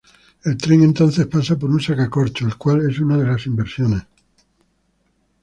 El 0.43 0.57
tren 0.57 0.81
entonces 0.81 1.27
pasa 1.27 1.59
por 1.59 1.69
un 1.69 1.79
sacacorchos, 1.79 2.47
el 2.47 2.57
cual 2.57 2.89
es 2.89 2.97
una 2.99 3.17
de 3.19 3.27
las 3.27 3.45
inversiones. 3.45 4.01